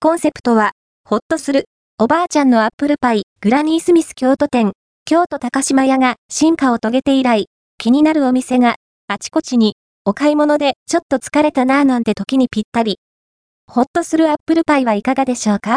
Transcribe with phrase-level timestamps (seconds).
[0.00, 0.70] コンセプトは、
[1.04, 1.64] ほっとする、
[1.98, 4.70] おばあちゃんのアップルパイ、グラニースミス京都店、
[5.04, 7.46] 京都高島屋が進化を遂げて以来、
[7.78, 8.76] 気になるお店が、
[9.08, 9.74] あちこちに、
[10.04, 13.00] お買い物でちょっと疲れたなぁなんて時にぴったり。
[13.66, 15.76] ほっとするアップルパイはいかがでしょうか？